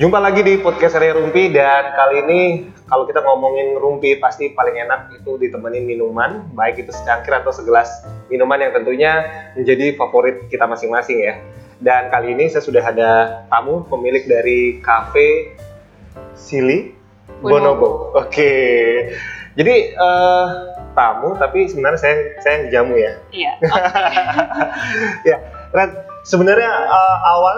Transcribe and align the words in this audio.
Jumpa 0.00 0.16
lagi 0.16 0.40
di 0.40 0.56
podcast 0.64 0.96
Area 0.96 1.12
Rumpi 1.12 1.52
dan 1.52 1.92
kali 1.92 2.24
ini 2.24 2.40
kalau 2.88 3.04
kita 3.04 3.20
ngomongin 3.20 3.76
rumpi 3.76 4.16
pasti 4.16 4.48
paling 4.48 4.80
enak 4.80 5.12
itu 5.12 5.36
ditemenin 5.36 5.84
minuman, 5.84 6.48
baik 6.56 6.80
itu 6.80 6.88
secangkir 6.88 7.36
atau 7.36 7.52
segelas 7.52 8.08
minuman 8.32 8.64
yang 8.64 8.72
tentunya 8.72 9.12
menjadi 9.52 10.00
favorit 10.00 10.48
kita 10.48 10.64
masing-masing 10.64 11.20
ya. 11.20 11.44
Dan 11.84 12.08
kali 12.08 12.32
ini 12.32 12.48
saya 12.48 12.64
sudah 12.64 12.80
ada 12.80 13.10
tamu 13.52 13.84
pemilik 13.92 14.24
dari 14.24 14.80
cafe 14.80 15.52
Sili 16.32 16.96
Bonobo. 17.44 18.16
Oke. 18.16 18.52
Jadi 19.50 19.74
eh, 19.92 20.46
tamu 20.92 21.34
tapi 21.34 21.66
sebenarnya 21.66 21.98
saya 21.98 22.14
saya 22.38 22.52
yang 22.56 22.66
jamu 22.70 22.94
ya. 22.96 23.12
Iya. 23.30 23.52
ya, 25.30 25.36
Red, 25.70 25.90
sebenarnya 26.22 26.70
eh, 26.86 27.16
awal 27.26 27.56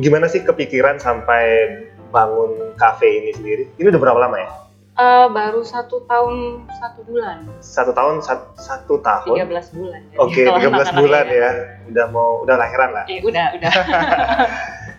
gimana 0.00 0.26
sih 0.26 0.42
kepikiran 0.42 0.98
sampai 0.98 1.70
bangun 2.10 2.74
cafe 2.74 3.22
ini 3.22 3.30
sendiri? 3.30 3.64
Ini 3.76 3.86
udah 3.90 4.00
berapa 4.00 4.18
lama 4.18 4.36
ya? 4.38 4.50
Eh, 4.94 5.26
baru 5.26 5.66
satu 5.66 6.06
tahun 6.06 6.66
satu 6.70 7.02
bulan, 7.02 7.50
Satu 7.58 7.90
tahun, 7.90 8.22
sat- 8.22 8.54
satu 8.54 9.02
tahun. 9.02 9.42
13 9.42 9.74
bulan. 9.74 10.00
ya. 10.06 10.16
Oke, 10.22 10.46
Kalau 10.46 10.58
13 10.62 10.70
anak-anak 10.70 10.94
bulan 11.02 11.24
ya. 11.26 11.50
Udah 11.90 12.06
mau, 12.14 12.30
udah 12.46 12.54
lahiran 12.54 12.90
lah. 12.94 13.04
Iya, 13.10 13.20
udah, 13.26 13.46
udah. 13.58 13.72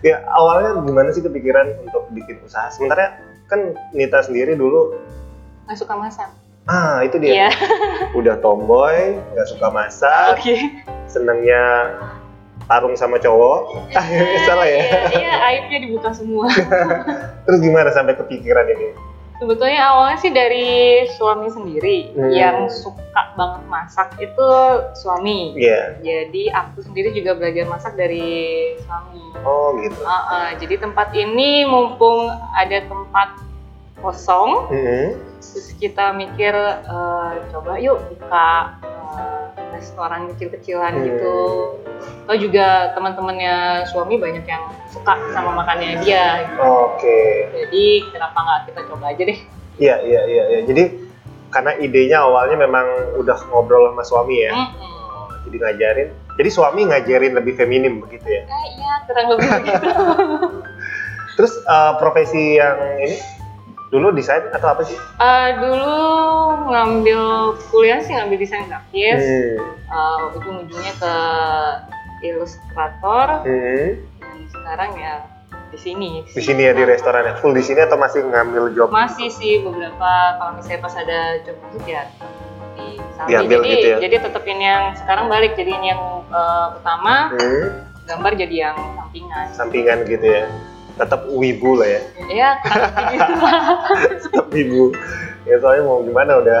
Ya, 0.04 0.20
awalnya 0.28 0.84
gimana 0.84 1.08
sih 1.08 1.24
kepikiran 1.24 1.80
untuk 1.80 2.12
bikin 2.12 2.44
usaha? 2.44 2.68
Sementara 2.68 3.16
kan 3.48 3.72
Nita 3.96 4.20
sendiri 4.20 4.52
dulu, 4.52 4.92
Nggak 5.66 5.78
suka 5.78 5.94
masak. 5.94 6.28
ah 6.66 6.98
itu 7.02 7.14
dia. 7.18 7.46
Iya. 7.46 7.50
Udah 8.18 8.38
tomboy, 8.38 9.14
nggak 9.34 9.46
suka 9.46 9.70
masak, 9.70 10.34
Oke. 10.34 10.82
senangnya 11.06 11.94
tarung 12.66 12.94
sama 12.94 13.18
cowok. 13.18 13.58
Ah, 13.94 14.02
salah 14.42 14.66
ya. 14.66 14.82
Iya, 14.82 15.00
iya, 15.14 15.32
aibnya 15.46 15.78
dibuka 15.80 16.10
semua. 16.10 16.50
Terus 17.46 17.58
gimana 17.62 17.90
sampai 17.90 18.14
kepikiran 18.14 18.66
ini? 18.68 18.90
Sebetulnya 19.36 19.92
awalnya 19.92 20.16
sih 20.16 20.32
dari 20.32 20.66
suami 21.12 21.52
sendiri 21.52 22.08
Hmm. 22.16 22.32
yang 22.32 22.56
suka 22.66 23.36
banget 23.36 23.62
masak 23.68 24.08
itu 24.16 24.48
suami. 24.96 25.52
Iya. 25.54 26.00
Jadi 26.00 26.48
aku 26.50 26.80
sendiri 26.82 27.12
juga 27.12 27.36
belajar 27.36 27.68
masak 27.68 27.94
dari 27.94 28.26
suami. 28.80 29.22
Oh 29.44 29.76
gitu. 29.78 30.00
Uh, 30.00 30.10
uh, 30.10 30.48
jadi 30.56 30.80
tempat 30.80 31.12
ini 31.12 31.62
mumpung 31.62 32.26
ada 32.56 32.80
tempat 32.82 33.28
kosong, 34.06 34.70
Mhm. 34.70 35.06
terus 35.42 35.68
kita 35.76 36.14
mikir 36.14 36.54
eh, 36.86 37.30
coba 37.50 37.76
yuk 37.76 37.98
buka 38.08 38.78
eh, 38.86 39.44
restoran 39.74 40.30
kecil-kecilan 40.30 40.94
Hmm. 40.94 41.04
gitu. 41.04 41.38
Atau 42.26 42.36
juga 42.38 42.90
teman-temannya 42.92 43.86
suami 43.86 44.16
banyak 44.16 44.44
yang 44.44 44.62
suka 44.86 45.14
sama 45.30 45.50
makannya 45.52 45.98
dia. 46.00 46.46
gitu. 46.46 46.62
Oke. 46.62 47.20
Jadi 47.52 47.84
kenapa 48.08 48.38
nggak 48.38 48.60
kita 48.66 48.80
coba 48.86 49.04
aja 49.10 49.22
deh? 49.24 49.38
Iya 49.76 49.96
iya 50.02 50.20
iya. 50.24 50.44
iya. 50.48 50.60
Jadi 50.64 50.84
karena 51.46 51.72
idenya 51.78 52.18
awalnya 52.22 52.56
memang 52.58 52.86
udah 53.16 53.38
ngobrol 53.48 53.90
sama 53.90 54.02
suami 54.02 54.36
ya. 54.40 54.52
Mm-mm. 54.52 54.94
Oh, 55.06 55.28
jadi 55.44 55.56
ngajarin. 55.62 56.08
Jadi 56.36 56.48
suami 56.50 56.80
ngajarin 56.84 57.32
lebih 57.32 57.54
feminim 57.54 58.02
begitu 58.02 58.26
ya. 58.26 58.42
Eh, 58.44 58.66
iya 58.74 58.92
kurang 59.04 59.26
lebih 59.32 59.48
begitu. 59.56 59.88
Terus 61.36 61.52
eh, 61.58 61.92
profesi 61.96 62.56
yang 62.56 62.76
ini 62.98 63.16
dulu 63.86 64.10
desain 64.10 64.42
atau 64.50 64.68
apa 64.68 64.82
sih? 64.82 64.98
Eh, 64.98 65.48
dulu 65.62 65.96
ngambil 66.66 67.22
kuliah 67.70 68.02
sih 68.02 68.12
ngambil 68.12 68.38
desain 68.38 68.66
grafis. 68.66 69.22
Hmm. 69.22 69.56
Eh, 69.86 70.18
ujung-ujungnya 70.34 70.94
ke 70.98 71.14
ilustrator. 72.24 73.46
Hmm. 73.46 73.88
Dan 74.18 74.36
sekarang 74.50 74.90
ya 74.96 75.14
di 75.70 75.78
sini. 75.78 76.10
Di 76.26 76.42
sini 76.42 76.66
ya 76.66 76.72
di 76.72 76.82
restoran 76.82 77.26
ya. 77.26 77.34
Full 77.38 77.54
di 77.54 77.62
sini 77.62 77.80
atau 77.82 77.98
masih 77.98 78.26
ngambil 78.26 78.74
job? 78.74 78.88
Masih 78.90 79.28
sih 79.30 79.62
beberapa 79.62 80.10
kalau 80.38 80.58
misalnya 80.58 80.80
pas 80.82 80.94
ada 80.96 81.20
job 81.44 81.56
masuk 81.62 81.84
ya 81.86 82.02
di 82.76 82.98
samping. 83.14 83.30
Diambil 83.30 83.58
jadi 83.62 83.70
gitu 83.70 83.86
ya? 83.88 83.96
jadi 84.02 84.16
tetepin 84.28 84.58
yang 84.60 84.82
sekarang 84.98 85.26
balik 85.30 85.52
jadi 85.54 85.70
ini 85.72 85.86
yang 85.94 86.02
eh, 86.26 86.66
utama 86.74 87.30
Hmm. 87.32 87.66
gambar 88.06 88.32
jadi 88.34 88.56
yang 88.70 88.76
sampingan. 88.94 89.46
Sampingan 89.54 89.98
gitu 90.06 90.26
ya. 90.26 90.44
Tetap 90.96 91.28
wibu 91.28 91.76
lah 91.76 91.88
ya. 91.88 92.00
Ya 92.32 92.50
gitu 93.12 93.32
lah. 93.40 93.62
Tetap 94.24 94.46
wibu. 94.48 94.96
Ya 95.44 95.56
soalnya 95.60 95.82
mau 95.84 96.00
gimana 96.02 96.40
udah 96.40 96.60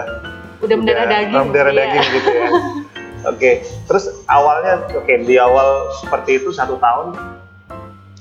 Udah 0.64 0.76
mendarah 0.76 1.04
daging. 1.08 1.34
Mendarah 1.36 1.72
iya. 1.72 1.80
daging 1.84 2.06
gitu 2.16 2.30
ya. 2.30 2.48
Oke, 3.26 3.66
terus 3.90 4.22
awalnya 4.30 4.86
oke 4.94 5.10
di 5.26 5.34
awal 5.34 5.90
seperti 5.98 6.38
itu 6.38 6.54
satu 6.54 6.78
tahun 6.78 7.18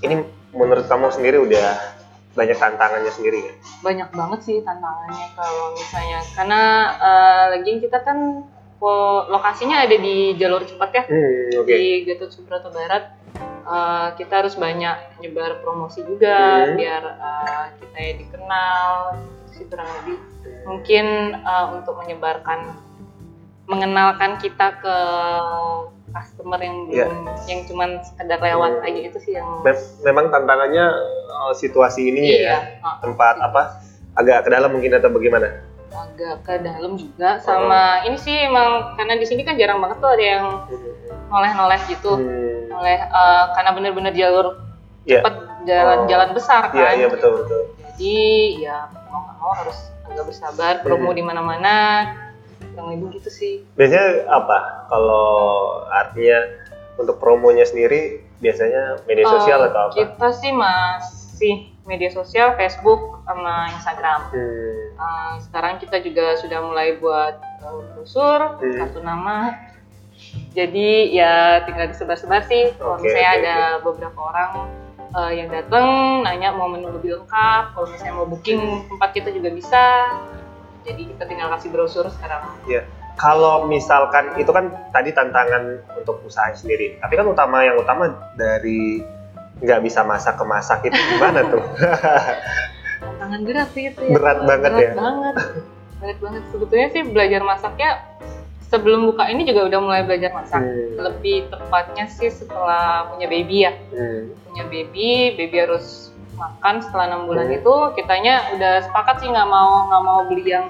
ini 0.02 0.26
menurut 0.50 0.90
kamu 0.90 1.14
sendiri 1.14 1.38
udah 1.46 1.78
banyak 2.34 2.58
tantangannya 2.58 3.12
sendiri 3.14 3.40
ya? 3.46 3.54
Banyak 3.86 4.10
banget 4.12 4.40
sih 4.44 4.58
tantangannya 4.66 5.28
kalau 5.38 5.78
misalnya 5.78 6.20
karena 6.34 6.62
eh, 6.98 7.44
lagi 7.54 7.72
kita 7.86 8.02
kan 8.02 8.50
lokasinya 9.30 9.86
ada 9.86 9.98
di 9.98 10.34
jalur 10.38 10.62
cepat 10.66 10.90
ya. 10.94 11.04
Hmm, 11.06 11.62
oke. 11.64 11.70
di 11.70 12.06
Gatot 12.06 12.30
Subroto 12.34 12.70
Barat 12.74 13.25
eh, 13.66 14.08
kita 14.16 14.34
harus 14.38 14.56
banyak 14.56 14.94
nyebar 15.20 15.60
promosi 15.60 16.02
juga 16.02 16.64
Hmm. 16.64 16.76
biar 16.76 17.04
eh, 17.04 17.66
kita 17.80 17.98
ya 17.98 18.14
dikenal 18.18 18.90
gitu 19.16 19.52
sih 19.52 19.66
kurang 19.66 19.90
lebih 20.00 20.18
mungkin 20.64 21.06
eh, 21.36 21.66
untuk 21.72 21.98
menyebarkan 21.98 22.60
mengenalkan 23.66 24.38
kita 24.38 24.78
ke 24.78 24.98
customer 26.08 26.60
yang 26.60 26.78
Iya. 26.88 27.06
belum 27.06 27.20
yang 27.46 27.62
cuman 27.66 27.90
sekedar 28.02 28.40
lewat 28.40 28.72
Hmm. 28.80 28.88
aja 28.88 29.00
itu 29.04 29.18
sih 29.20 29.34
yang 29.34 29.48
Mem- 29.62 29.90
memang 30.02 30.26
tantangannya 30.30 30.86
eh, 31.28 31.54
situasi 31.54 32.02
ini 32.08 32.22
ya, 32.24 32.38
iya 32.38 32.58
eh, 32.78 32.96
tempat 33.02 33.36
apa 33.38 33.82
agak 34.16 34.46
ke 34.46 34.50
dalam 34.50 34.72
mungkin 34.72 34.96
atau 34.96 35.10
bagaimana? 35.10 35.75
Agak 35.88 36.36
ke 36.42 36.54
dalam 36.60 36.94
juga 36.94 37.38
sama 37.38 38.04
ini 38.04 38.16
sih 38.16 38.36
emang 38.44 38.96
karena 38.96 39.16
di 39.16 39.24
sini 39.24 39.42
kan 39.42 39.56
jarang 39.56 39.78
banget 39.78 39.98
tuh 39.98 40.10
ada 40.10 40.26
yang 40.26 40.46
noleh-noleh 41.28 41.82
gitu 41.86 42.14
Hmm, 42.16 42.72
oleh 42.72 42.98
eh, 43.00 43.44
karena 43.52 43.70
bener-bener 43.72 44.12
jalur 44.12 44.48
Iya. 45.04 45.22
cepat 45.22 45.36
jalan-jalan 45.64 46.30
besar 46.32 46.64
Iya, 46.68 46.82
kan 46.84 46.94
iya 46.96 47.08
betul 47.08 47.32
betul. 47.40 47.62
jadi 47.92 48.18
ya 48.60 48.78
mau 49.06 49.22
nggak 49.22 49.38
mau 49.38 49.54
harus 49.56 49.78
agak 50.04 50.26
bersabar 50.26 50.74
promo 50.82 51.10
Hmm. 51.10 51.18
di 51.18 51.24
mana-mana 51.24 51.76
kurang 52.66 52.88
lebih 52.92 53.18
gitu 53.18 53.30
sih 53.30 53.54
Biasanya 53.74 54.06
apa 54.28 54.58
kalau 54.86 55.28
artinya 55.88 56.40
untuk 56.96 57.18
promonya 57.18 57.64
sendiri 57.64 58.24
biasanya 58.38 59.04
media 59.04 59.26
sosial 59.28 59.60
Eh, 59.62 59.68
atau 59.68 59.82
apa? 59.86 59.94
kita 59.96 60.28
sih 60.34 60.52
masih 60.52 61.56
media 61.86 62.10
sosial 62.10 62.58
Facebook 62.58 63.22
sama 63.24 63.70
Instagram. 63.72 64.20
Hmm, 64.30 64.74
Eh, 64.96 65.34
sekarang 65.44 65.76
kita 65.76 66.00
juga 66.00 66.40
sudah 66.40 66.64
mulai 66.64 66.96
buat 66.98 67.36
eh, 67.36 67.80
brosur 67.94 68.58
Hmm. 68.58 68.76
satu 68.80 69.04
nama. 69.04 69.52
Jadi 70.56 71.12
ya 71.12 71.60
tinggal 71.68 71.92
disebar-sebar 71.92 72.48
sih. 72.48 72.72
Kalau 72.80 72.96
misalnya 72.98 73.28
oke, 73.28 73.38
ada 73.38 73.58
beberapa 73.84 74.20
orang 74.24 74.52
eh, 75.12 75.32
yang 75.40 75.48
datang 75.52 75.86
nanya 76.24 76.56
mau 76.56 76.72
menu 76.72 76.92
lebih 76.92 77.20
lengkap. 77.20 77.76
Kalau 77.76 77.88
misalnya 77.88 78.14
mau 78.16 78.28
booking 78.28 78.88
tempat 78.88 79.10
kita 79.12 79.30
juga 79.32 79.52
bisa. 79.52 79.84
Jadi 80.88 81.12
kita 81.12 81.24
tinggal 81.28 81.52
kasih 81.58 81.70
brosur 81.72 82.08
sekarang. 82.08 82.46
Kalau 83.16 83.64
misalkan 83.66 84.36
itu 84.36 84.52
kan 84.52 84.68
tadi 84.92 85.16
tantangan 85.16 85.80
untuk 85.96 86.20
usaha 86.24 86.52
sendiri, 86.52 87.00
tapi 87.00 87.16
kan 87.16 87.24
utama 87.24 87.64
yang 87.64 87.80
utama 87.80 88.12
dari 88.36 89.00
nggak 89.58 89.80
bisa 89.82 90.02
masak 90.02 90.36
ke 90.36 90.44
masak 90.44 90.80
itu 90.84 91.00
gimana 91.14 91.40
tuh? 91.46 91.64
tantangan 93.02 93.42
berat 93.44 93.70
sih 93.72 93.84
itu 93.88 94.00
ya. 94.02 94.12
Berat 94.12 94.40
banget 94.44 94.72
berat 94.72 94.82
ya? 94.82 94.92
banget 94.94 95.36
berat 95.96 96.18
banget 96.20 96.44
sebetulnya 96.50 96.88
sih 96.90 97.02
belajar 97.04 97.42
masaknya 97.42 97.90
sebelum 98.66 99.06
buka 99.06 99.24
ini 99.26 99.42
juga 99.44 99.62
udah 99.66 99.80
mulai 99.80 100.02
belajar 100.04 100.32
masak 100.32 100.60
Hmm, 100.60 100.98
lebih 100.98 101.48
tepatnya 101.48 102.06
sih 102.08 102.28
setelah 102.28 103.08
punya 103.08 103.26
baby 103.26 103.64
ya 103.64 103.72
hmm, 103.72 104.22
punya 104.44 104.64
baby 104.66 105.12
baby 105.34 105.58
harus 105.58 106.12
makan 106.36 106.82
setelah 106.82 107.06
enam 107.08 107.22
bulan 107.26 107.48
Hmm. 107.48 107.58
itu 107.58 107.74
kitanya 107.96 108.52
udah 108.52 108.84
sepakat 108.84 109.16
sih 109.20 109.30
nggak 109.30 109.48
mau 109.48 109.88
nggak 109.88 110.04
mau 110.04 110.20
beli 110.26 110.50
yang 110.50 110.68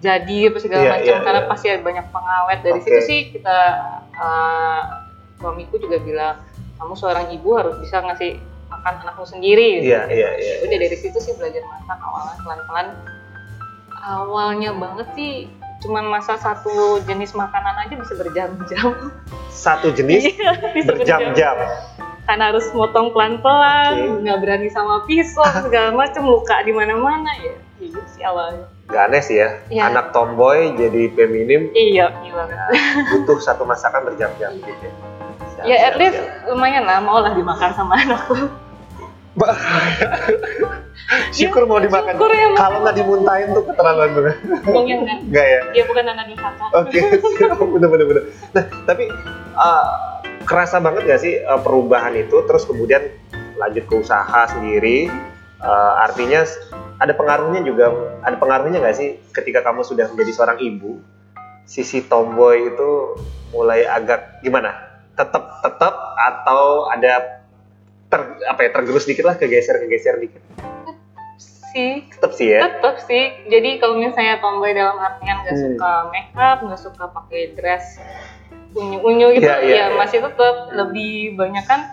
jadi 0.00 0.48
apa 0.48 0.58
segala 0.58 0.80
Iya, 0.80 0.92
macam 0.92 1.12
iya, 1.12 1.18
karena 1.20 1.40
iya. 1.40 1.48
pasti 1.50 1.66
ada 1.68 1.82
banyak 1.82 2.06
pengawet 2.08 2.58
dari 2.62 2.78
Oke. 2.78 2.84
situ 2.86 3.00
sih 3.04 3.20
kita 3.30 3.58
eh, 4.14 4.80
suamiku 5.36 5.74
juga 5.76 5.96
bilang 5.98 6.36
kamu 6.80 6.94
seorang 6.94 7.28
ibu 7.30 7.50
harus 7.54 7.76
bisa 7.76 8.00
ngasih 8.00 8.40
makan 8.66 8.94
anakmu 8.98 9.24
sendiri 9.24 9.84
Iya, 9.84 10.08
iya, 10.08 10.28
iya. 10.34 10.54
udah 10.62 10.76
dari 10.78 10.96
situ 10.96 11.16
sih 11.16 11.36
belajar 11.36 11.60
masak 11.62 11.98
awalnya 12.00 12.36
pelan-pelan. 12.40 12.86
Awalnya 13.92 14.70
banget 14.72 15.08
sih 15.12 15.32
cuman 15.80 16.04
masak 16.06 16.36
satu 16.38 16.72
jenis 17.04 17.32
makanan 17.32 17.84
aja 17.84 17.94
bisa 17.94 18.12
berjam-jam. 18.14 19.12
Satu 19.50 19.92
jenis? 19.92 20.32
Iya, 20.32 20.52
berjam-jam. 20.88 21.56
karena 22.22 22.54
harus 22.54 22.70
motong 22.70 23.10
pelan-pelan 23.10 24.22
nggak 24.22 24.38
berani 24.38 24.70
sama 24.70 25.02
pisau 25.02 25.42
segala 25.60 25.90
macam 25.90 26.22
luka 26.24 26.62
di 26.62 26.70
mana-mana 26.70 27.26
ya. 27.42 27.58
Gitu 27.76 27.98
sih 28.08 28.22
awalnya. 28.22 28.70
Gak 28.86 29.02
aneh 29.06 29.20
sih 29.20 29.36
ya, 29.36 29.58
Iya. 29.66 29.90
anak 29.90 30.10
tomboy 30.10 30.74
jadi 30.74 31.10
feminim 31.12 31.70
iya 31.72 32.10
iya 32.22 32.32
banget 32.32 32.58
butuh 33.10 33.38
satu 33.38 33.62
masakan 33.62 34.02
berjam-jam 34.04 34.50
gitu 34.56 34.70
ya. 34.70 34.92
Siap, 35.60 35.68
ya 35.68 35.76
at 35.78 35.84
siap, 35.86 36.00
least 36.00 36.18
siap. 36.18 36.48
lumayan 36.48 36.82
lah 36.84 36.98
mau 37.00 37.20
lah 37.20 37.32
dimakan 37.32 37.70
sama 37.72 37.94
anakku 38.00 38.36
Syukur 41.30 41.64
mau 41.64 41.78
dimakan. 41.78 42.12
syukur 42.12 42.30
ya. 42.30 42.50
Kalau 42.54 42.82
nggak 42.82 42.96
dimuntahin 42.98 43.48
tuh 43.50 43.62
keterlaluan 43.64 44.10
banget. 44.12 44.36
Bong 44.66 44.86
yang 44.86 45.00
enggak 45.02 45.18
Enggak 45.22 45.46
ya? 45.46 45.60
dia 45.72 45.84
bukan 45.86 46.04
anak 46.04 46.24
durhaka 46.28 46.64
Oke, 46.76 47.00
bener 47.78 47.88
bener 47.88 48.06
bener. 48.06 48.22
Nah, 48.52 48.64
tapi 48.84 49.04
uh, 49.54 49.86
kerasa 50.44 50.76
banget 50.78 51.06
gak 51.06 51.20
sih 51.22 51.38
uh, 51.40 51.62
perubahan 51.62 52.12
itu 52.14 52.42
terus 52.44 52.66
kemudian 52.66 53.06
lanjut 53.54 53.86
ke 53.86 53.94
usaha 53.96 54.40
sendiri 54.50 55.06
uh, 55.62 55.94
artinya 56.02 56.42
ada 56.98 57.14
pengaruhnya 57.14 57.62
juga 57.62 57.92
ada 58.20 58.34
pengaruhnya 58.34 58.82
nggak 58.82 58.96
sih 58.96 59.08
ketika 59.30 59.62
kamu 59.62 59.86
sudah 59.86 60.10
menjadi 60.10 60.32
seorang 60.34 60.58
ibu 60.58 60.98
sisi 61.64 62.02
tomboy 62.02 62.66
itu 62.66 62.90
mulai 63.52 63.86
agak 63.86 64.42
gimana 64.42 64.89
tetap 65.20 65.60
tetap 65.60 65.94
atau 66.16 66.88
ada 66.88 67.44
ter, 68.08 68.20
apa 68.42 68.60
ya 68.64 68.70
tergerus 68.72 69.04
dikit 69.04 69.22
lah 69.22 69.36
kegeser 69.36 69.76
kegeser 69.78 70.16
dikit. 70.16 70.40
Sih. 71.70 72.02
Tetap 72.10 72.32
sih 72.32 72.48
ya. 72.50 72.60
Tetap 72.66 72.96
sih. 73.04 73.24
Jadi 73.46 73.78
kalau 73.78 73.94
misalnya 73.94 74.40
tomboy 74.40 74.72
dalam 74.72 74.96
artian 74.98 75.36
nggak 75.38 75.54
Hmm. 75.54 75.64
suka 75.70 75.92
makeup 76.08 76.58
nggak 76.64 76.80
suka 76.80 77.04
pakai 77.06 77.54
dress 77.54 78.00
unyu 78.70 78.98
unyu 79.00 79.34
gitu 79.34 79.46
Iya, 79.46 79.56
iya, 79.62 79.70
ya 79.70 79.84
iya. 79.90 79.94
masih 79.94 80.18
tetap 80.20 80.56
lebih 80.72 81.34
banyak 81.34 81.62
kan 81.66 81.90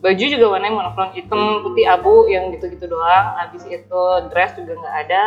baju 0.00 0.20
juga 0.20 0.46
warnanya 0.52 0.76
monokrom 0.76 1.16
hitam 1.16 1.40
putih 1.64 1.88
abu 1.88 2.28
yang 2.28 2.52
gitu 2.52 2.68
gitu 2.68 2.84
doang. 2.84 3.26
Habis 3.38 3.64
itu 3.64 4.02
dress 4.28 4.52
juga 4.52 4.76
nggak 4.76 4.96
ada 5.08 5.22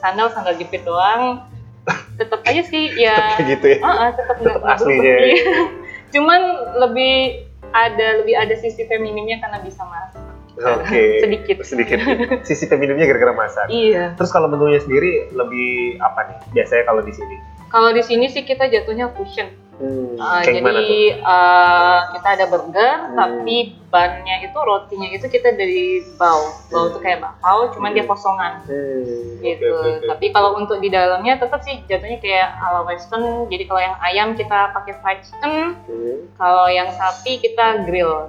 sandal 0.00 0.32
sandal 0.32 0.56
jepit 0.56 0.80
doang. 0.86 1.44
Tetap 2.20 2.40
aja 2.46 2.62
sih 2.64 2.88
ya. 2.96 3.36
Kayak 3.36 3.46
gitu 3.58 3.66
ya. 3.68 3.78
Ah, 3.82 3.90
ah, 3.90 4.10
tetap 4.14 4.36
Tetap 4.40 4.62
aslinya. 4.64 5.14
Cuman 6.12 6.40
lebih 6.78 7.42
ada 7.72 8.20
lebih 8.20 8.36
ada 8.36 8.54
sisi 8.60 8.84
feminimnya 8.84 9.40
karena 9.40 9.58
bisa 9.64 9.80
masak. 9.88 10.20
oke 10.52 11.02
Sedikit. 11.24 11.56
sedikit 11.64 11.96
sisi 12.48 12.68
feminimnya 12.68 13.08
gara-gara 13.08 13.32
masak 13.32 13.66
Iya. 13.72 14.12
Terus 14.20 14.28
kalau 14.28 14.52
menunya 14.52 14.78
sendiri 14.84 15.32
lebih 15.32 15.96
apa 16.04 16.28
nih? 16.28 16.38
Biasanya 16.52 16.84
kalau 16.84 17.00
di 17.00 17.12
sini. 17.16 17.36
Kalau 17.72 17.88
di 17.96 18.04
sini 18.04 18.28
sih 18.28 18.44
kita 18.44 18.68
jatuhnya 18.68 19.08
fusion. 19.16 19.48
Hmm, 19.72 20.14
kayak 20.20 20.60
gimana 20.60 20.78
jadi 20.78 21.00
tuh? 21.16 21.24
eh, 21.26 22.00
kita 22.12 22.28
ada 22.28 22.44
burger, 22.46 22.92
Hmm. 22.92 23.16
tapi 23.16 23.56
bannya 23.88 24.36
itu 24.44 24.58
rotinya 24.60 25.08
itu 25.10 25.26
kita 25.26 25.48
dari 25.52 26.04
bau. 26.14 26.44
Bau 26.68 26.86
Hmm. 26.86 26.90
itu 26.92 26.98
kayak 27.00 27.18
bakpao, 27.20 27.72
cuman 27.72 27.90
dia 27.90 28.04
kosongan. 28.04 28.52
Hmm, 28.68 29.40
gitu. 29.40 29.72
oke, 29.72 29.88
oke. 29.98 30.06
Tapi 30.12 30.26
kalau 30.30 30.50
untuk 30.56 30.78
di 30.78 30.88
dalamnya 30.88 31.34
tetap 31.36 31.64
sih 31.64 31.80
jatuhnya 31.84 32.20
kayak 32.20 32.48
ala 32.60 32.84
western. 32.84 33.48
Jadi 33.48 33.64
kalau 33.64 33.80
yang 33.80 33.96
ayam 33.98 34.28
kita 34.32 34.70
pakai 34.70 34.94
fried 35.00 35.20
chicken, 35.24 35.74
Hmm. 35.74 36.16
kalau 36.36 36.68
yang 36.68 36.92
sapi 36.92 37.40
kita 37.40 37.82
grill. 37.82 38.28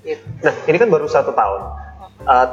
Gitu. 0.00 0.22
Nah, 0.40 0.54
ini 0.64 0.76
kan 0.76 0.88
baru 0.88 1.04
satu 1.04 1.32
tahun. 1.32 1.60
Uh, 2.24 2.48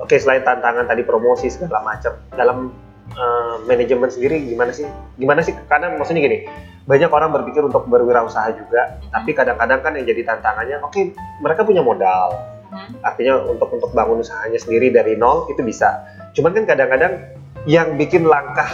Oke, 0.00 0.16
selain 0.16 0.40
tantangan 0.40 0.88
tadi 0.88 1.04
promosi 1.04 1.52
segala 1.52 1.84
macam, 1.84 2.16
dalam 2.32 2.72
uh, 3.12 3.60
manajemen 3.68 4.08
sendiri 4.08 4.48
gimana 4.48 4.72
sih? 4.72 4.88
Gimana 5.20 5.44
sih? 5.44 5.52
Karena 5.68 5.92
maksudnya 5.92 6.24
gini, 6.24 6.48
banyak 6.90 7.06
orang 7.06 7.30
berpikir 7.30 7.62
untuk 7.62 7.86
berwirausaha 7.86 8.50
juga, 8.58 8.98
tapi 9.14 9.30
kadang-kadang 9.30 9.78
kan 9.78 9.94
yang 9.94 10.10
jadi 10.10 10.26
tantangannya, 10.26 10.82
oke, 10.82 11.14
mereka 11.38 11.62
punya 11.62 11.86
modal, 11.86 12.34
Hmm. 12.70 13.02
artinya 13.02 13.42
untuk 13.50 13.66
untuk 13.74 13.90
bangun 13.90 14.22
usahanya 14.22 14.54
sendiri 14.54 14.94
dari 14.94 15.18
nol 15.18 15.50
itu 15.50 15.58
bisa. 15.66 16.06
Cuman 16.38 16.54
kan 16.54 16.64
kadang-kadang 16.70 17.34
yang 17.66 17.98
bikin 17.98 18.22
langkah 18.30 18.70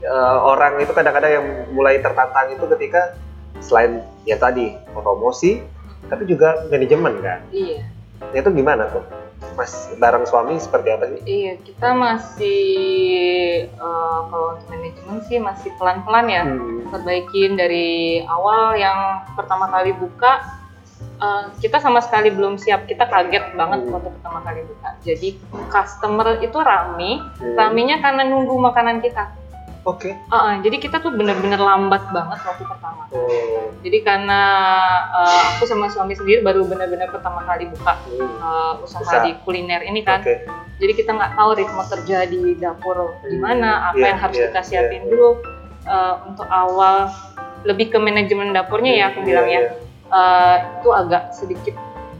eh, 0.00 0.38
orang 0.46 0.78
itu 0.78 0.94
kadang-kadang 0.94 1.32
yang 1.34 1.46
mulai 1.74 1.98
tertantang 1.98 2.54
itu 2.54 2.64
ketika 2.70 3.18
selain 3.58 4.00
ya 4.24 4.38
tadi 4.38 4.78
promosi, 4.94 5.60
tapi 6.06 6.24
juga 6.24 6.70
manajemen 6.70 7.18
kan. 7.20 7.42
Iya. 7.50 7.82
Itu 8.30 8.48
gimana 8.54 8.88
tuh? 8.88 9.04
Mas 9.60 9.92
bareng 10.00 10.24
suami 10.24 10.56
seperti 10.56 10.88
apa 10.88 11.04
sih? 11.04 11.20
Iya, 11.28 11.52
kita 11.60 11.92
masih 11.92 12.64
eh, 13.68 14.18
kalau 14.32 14.56
untuk 14.56 14.72
manajemen 14.72 15.20
sih 15.28 15.36
masih 15.36 15.68
pelan-pelan 15.76 16.26
ya. 16.32 16.42
Hmm. 16.48 16.88
Perbaikin 16.88 17.60
dari 17.60 18.24
awal 18.24 18.80
yang 18.80 19.20
pertama 19.36 19.68
kali 19.68 19.92
buka 19.92 20.40
eh, 21.20 21.44
kita 21.60 21.76
sama 21.76 22.00
sekali 22.00 22.32
belum 22.32 22.56
siap. 22.56 22.88
Kita 22.88 23.04
kaget 23.04 23.52
banget 23.52 23.84
Hmm. 23.84 23.92
waktu 23.92 24.08
pertama 24.16 24.40
kali 24.40 24.64
buka. 24.64 24.96
Jadi 25.04 25.28
customer 25.68 26.40
itu 26.40 26.56
rame, 26.56 27.20
Hmm. 27.20 27.52
ramenya 27.52 28.00
karena 28.00 28.24
nunggu 28.24 28.56
makanan 28.56 29.04
kita. 29.04 29.28
Oke. 29.82 30.12
Ah, 30.28 30.36
ah, 30.36 30.54
jadi 30.58 30.76
kita 30.76 31.00
tuh 31.00 31.08
bener-bener 31.10 31.56
lambat 31.56 32.04
banget 32.08 32.36
waktu 32.38 32.64
pertama. 32.64 33.08
Oh. 33.10 33.72
Jadi 33.80 33.98
karena 34.00 34.40
eh, 35.10 35.42
aku 35.50 35.64
sama 35.64 35.88
suami 35.88 36.12
sendiri 36.12 36.40
baru 36.40 36.62
bener-bener 36.62 37.08
pertama 37.08 37.40
kali 37.42 37.64
buka 37.66 37.96
Hmm. 38.04 38.20
eh, 38.20 38.72
usaha, 38.78 39.00
Usaha. 39.00 39.24
di 39.24 39.32
kuliner 39.40 39.80
ini 39.82 40.00
kan. 40.00 40.20
Oke. 40.20 40.44
jadi 40.76 40.92
kita 40.94 41.12
nggak 41.12 41.32
tahu 41.34 41.50
ritme 41.54 41.84
kerja 41.86 42.18
di 42.24 42.56
dapur 42.56 42.96
gimana 43.22 43.92
apa 43.92 43.96
Iya, 43.96 44.06
yang 44.06 44.18
harus 44.18 44.32
iya, 44.34 44.44
kita 44.48 44.60
siapin 44.62 45.02
iya. 45.02 45.08
dulu 45.08 45.30
Eh, 45.80 46.14
untuk 46.24 46.44
awal 46.46 47.08
lebih 47.62 47.88
ke 47.88 47.98
manajemen 47.98 48.52
dapurnya 48.52 48.92
ya 48.94 49.04
aku 49.10 49.20
Iya, 49.20 49.26
bilang 49.26 49.46
ya 49.46 49.60
iya. 49.60 49.70
Eh, 50.10 50.56
itu 50.76 50.88
agak 50.90 51.22
sedikit 51.30 51.72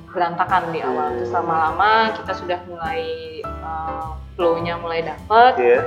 berantakan 0.07 0.69
di 0.71 0.81
awal 0.81 1.09
Hmm. 1.09 1.17
terus 1.19 1.31
lama-lama 1.31 1.91
kita 2.15 2.33
sudah 2.35 2.59
mulai 2.65 3.01
eh, 3.41 4.09
flow-nya 4.35 4.77
mulai 4.77 5.01
dapet 5.03 5.53
Iya. 5.57 5.81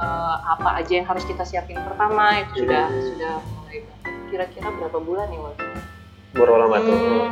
Eh, 0.00 0.36
apa 0.48 0.80
aja 0.80 0.92
yang 0.94 1.04
harus 1.04 1.22
kita 1.22 1.44
siapin 1.44 1.76
pertama 1.76 2.40
itu 2.40 2.64
sudah 2.64 2.88
Hmm. 2.88 3.04
sudah 3.04 3.34
mulai 3.52 3.78
kira-kira 4.26 4.72
berapa 4.72 4.96
bulan 4.96 5.28
ya 5.28 5.40
waktu 5.42 5.66
Baru 6.32 6.52
lama 6.56 6.76
tuh. 6.78 6.96
Hmm, 6.96 7.28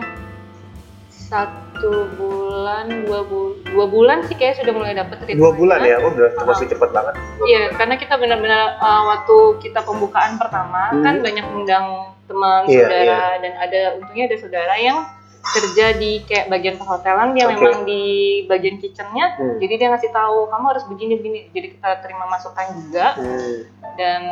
satu 1.08 1.92
bulan 2.12 3.06
dua, 3.06 3.20
bu- 3.22 3.56
dua 3.64 3.86
bulan 3.86 4.20
sih 4.22 4.34
kayak 4.34 4.58
sudah 4.58 4.74
mulai 4.74 4.92
dapet 4.92 5.16
ritmenya. 5.22 5.38
Dua 5.38 5.52
bulan 5.54 5.80
ya, 5.80 5.94
aku 5.96 6.08
udah 6.10 6.28
termasuk 6.34 6.66
cepet 6.68 6.90
banget. 6.90 7.14
Iya, 7.40 7.62
karena 7.72 7.94
kita 7.94 8.14
benar-benar 8.16 8.62
uh, 8.76 9.02
waktu 9.08 9.36
kita 9.62 9.80
pembukaan 9.80 10.36
pertama 10.36 10.90
Hmm. 10.90 11.00
kan 11.00 11.14
banyak 11.20 11.46
undang 11.48 11.86
teman, 12.24 12.60
Iya, 12.66 12.84
saudara 12.84 13.20
dan 13.38 13.52
ada 13.56 13.80
untungnya 13.96 14.24
ada 14.26 14.36
saudara 14.36 14.74
yang 14.76 14.98
kerja 15.40 15.96
di 15.96 16.20
kayak 16.22 16.46
bagian 16.48 16.76
perhotelan 16.76 17.32
dia 17.32 17.48
Oke. 17.48 17.56
memang 17.56 17.82
di 17.82 18.02
bagian 18.44 18.76
kitchennya 18.76 19.34
Hmm. 19.34 19.56
jadi 19.56 19.74
dia 19.76 19.88
ngasih 19.88 20.10
tahu 20.10 20.46
kamu 20.46 20.64
harus 20.68 20.84
begini 20.86 21.12
begini 21.16 21.38
jadi 21.50 21.66
kita 21.72 21.90
terima 22.02 22.26
masukan 22.26 22.66
juga 22.76 23.16
Hmm. 23.16 23.58
dan 23.96 24.22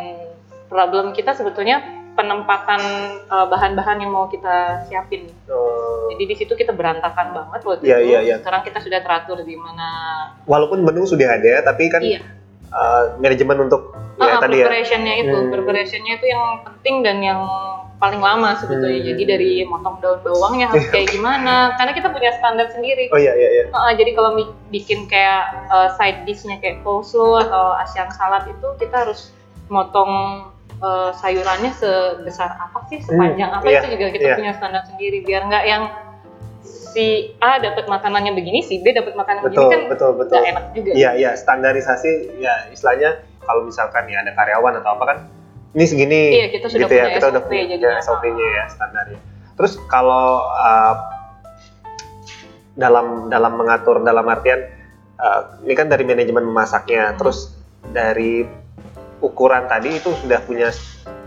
problem 0.66 1.10
kita 1.10 1.32
sebetulnya 1.32 1.80
penempatan 2.16 2.80
uh, 3.28 3.46
bahan-bahan 3.46 4.00
yang 4.00 4.10
mau 4.10 4.26
kita 4.26 4.84
siapin 4.84 5.28
Oh. 5.46 6.08
jadi 6.10 6.24
di 6.26 6.34
situ 6.34 6.52
kita 6.52 6.72
berantakan 6.72 7.32
banget 7.32 7.60
waktu 7.62 7.84
Iya, 7.84 7.96
itu 7.98 8.08
iya, 8.08 8.20
iya. 8.22 8.36
sekarang 8.40 8.62
kita 8.62 8.78
sudah 8.80 9.00
teratur 9.00 9.40
di 9.40 9.54
mana 9.54 9.88
Walaupun 10.44 10.80
menu 10.80 11.04
sudah 11.04 11.38
ada, 11.38 11.60
tapi 11.62 11.86
kan 11.88 12.00
Iya. 12.00 12.20
Uh, 12.72 13.14
manajemen 13.20 13.68
untuk 13.68 13.94
ya 14.16 14.36
Ah, 14.36 14.40
tadi 14.40 14.64
ya. 14.64 14.66
preparationnya 14.66 15.14
itu, 15.20 15.36
Hmm. 15.36 15.52
preparationnya 15.52 16.12
itu 16.16 16.26
yang 16.32 16.42
penting 16.64 16.94
dan 17.04 17.18
yang 17.20 17.40
paling 17.96 18.20
lama 18.20 18.56
sebetulnya. 18.56 19.00
Hmm. 19.00 19.08
Jadi 19.12 19.22
dari 19.28 19.50
motong 19.64 20.00
daun 20.00 20.20
bawangnya 20.24 20.72
harus 20.72 20.88
kayak 20.94 21.12
gimana? 21.12 21.76
Karena 21.76 21.92
kita 21.92 22.08
punya 22.12 22.32
standar 22.40 22.68
sendiri. 22.72 23.12
Oh 23.12 23.20
iya 23.20 23.32
iya 23.36 23.48
iya. 23.60 23.64
Ah, 23.76 23.92
jadi 23.92 24.16
kalau 24.16 24.36
bikin 24.72 25.04
kayak 25.08 25.68
uh, 25.68 25.92
side 26.00 26.24
dishnya 26.24 26.56
kayak 26.60 26.80
coleslaw 26.80 27.44
atau 27.44 27.76
asian 27.84 28.08
salad 28.16 28.48
itu 28.48 28.68
kita 28.80 29.04
harus 29.04 29.32
motong 29.68 30.46
uh, 30.80 31.10
sayurannya 31.16 31.72
sebesar 31.76 32.56
apa 32.56 32.78
sih, 32.88 33.02
sepanjang 33.02 33.50
apa 33.50 33.66
iya, 33.66 33.80
itu 33.82 33.98
juga 33.98 34.06
kita 34.14 34.26
iya. 34.32 34.36
punya 34.38 34.52
standar 34.56 34.82
sendiri 34.86 35.18
biar 35.26 35.42
nggak 35.48 35.64
yang 35.66 35.82
si 36.96 37.36
A 37.44 37.60
dapat 37.60 37.84
makanannya 37.84 38.32
begini, 38.32 38.64
si 38.64 38.80
B 38.80 38.96
dapat 38.96 39.12
makanan 39.12 39.44
Betul 39.44 39.68
begini 39.68 39.72
kan 39.76 39.80
betul 39.92 40.10
betul. 40.16 40.40
enak 40.40 40.64
juga. 40.72 40.90
Iya 40.96 41.10
iya 41.20 41.30
standarisasi 41.36 42.40
ya 42.40 42.72
istilahnya 42.72 43.20
kalau 43.44 43.68
misalkan 43.68 44.08
ya 44.08 44.24
ada 44.24 44.32
karyawan 44.32 44.80
atau 44.80 44.96
apa 44.96 45.04
kan 45.04 45.18
ini 45.76 45.84
segini 45.84 46.20
Iya, 46.40 46.46
kita 46.56 46.66
sudah 46.72 46.88
gitu 46.88 46.94
ya 46.96 47.04
punya 47.04 47.14
kita 47.20 47.26
udah 47.28 47.42
SOP 47.44 47.52
punya 47.52 47.64
jadinya. 47.68 48.00
SOP-nya 48.00 48.46
ya 48.48 48.64
standarnya. 48.72 49.20
Terus 49.60 49.72
kalau 49.92 50.48
uh, 50.48 50.94
dalam 52.72 53.28
dalam 53.28 53.52
mengatur 53.60 54.00
dalam 54.00 54.24
artian 54.24 54.64
uh, 55.20 55.60
ini 55.68 55.76
kan 55.76 55.92
dari 55.92 56.08
manajemen 56.08 56.48
memasaknya, 56.48 57.12
Hmm. 57.12 57.16
terus 57.20 57.52
dari 57.92 58.48
ukuran 59.20 59.68
tadi 59.68 60.00
itu 60.00 60.16
sudah 60.24 60.40
punya 60.48 60.72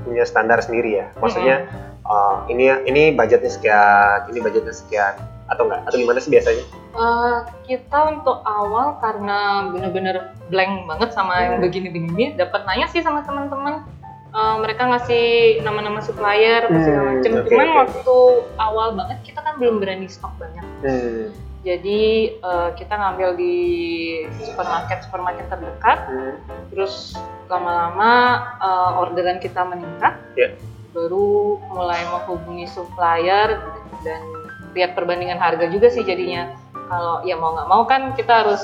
punya 0.01 0.25
standar 0.25 0.65
sendiri 0.65 0.97
ya. 0.97 1.13
Maksudnya 1.21 1.69
uh, 2.09 2.49
ini 2.49 2.73
ini 2.89 3.13
budgetnya 3.13 3.53
sekian, 3.53 4.33
ini 4.33 4.41
budgetnya 4.41 4.73
sekian 4.73 5.13
atau 5.49 5.65
enggak? 5.65 5.81
Atau 5.85 5.97
gimana 5.97 6.19
sih 6.21 6.31
biasanya? 6.31 6.63
Eh, 6.89 7.37
kita 7.65 7.97
untuk 8.09 8.41
awal 8.41 8.97
karena 8.97 9.69
bener-bener 9.69 10.15
blank 10.47 10.85
banget 10.85 11.09
sama 11.11 11.33
yang 11.41 11.53
Hmm. 11.57 11.63
begini-begini 11.65 12.37
dapat 12.37 12.65
nanya 12.65 12.87
sih 12.87 13.01
sama 13.01 13.21
teman-teman 13.25 13.85
Eh, 14.29 14.55
mereka 14.61 14.85
ngasih 14.85 15.25
nama-nama 15.65 16.05
supplier 16.05 16.61
segala 16.69 17.01
Hmm, 17.01 17.17
macem 17.17 17.31
oke, 17.33 17.49
cuman 17.49 17.65
oke. 17.65 17.77
waktu 17.81 18.17
awal 18.61 18.87
banget 18.93 19.17
kita 19.25 19.41
kan 19.41 19.57
belum 19.57 19.81
berani 19.81 20.05
stok 20.05 20.37
banyak 20.37 20.61
Hmm. 20.85 21.33
jadi 21.65 22.01
eh, 22.37 22.69
kita 22.77 22.93
ngambil 22.93 23.33
di 23.33 23.57
supermarket 24.45 25.01
supermarket 25.01 25.49
terdekat 25.49 25.97
Hmm. 26.05 26.37
terus 26.69 27.17
lama-lama 27.49 28.11
eh, 28.61 29.01
orderan 29.01 29.41
kita 29.41 29.65
meningkat, 29.65 30.13
Ya. 30.37 30.53
baru 30.93 31.57
mulai 31.65 32.05
menghubungi 32.05 32.69
supplier 32.69 33.57
dan 34.05 34.21
lihat 34.71 34.93
perbandingan 34.93 35.37
harga 35.37 35.65
juga 35.67 35.87
sih 35.87 36.01
jadinya. 36.01 36.53
Kalau 36.89 37.21
ya 37.21 37.35
mau 37.35 37.53
nggak 37.53 37.67
mau 37.67 37.83
kan 37.85 38.13
kita 38.13 38.45
harus, 38.45 38.61